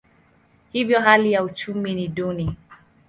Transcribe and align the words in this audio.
Hivyo 0.71 0.99
hali 0.99 1.31
ya 1.31 1.43
uchumi 1.43 1.95
ni 1.95 2.07
duni. 2.07 2.55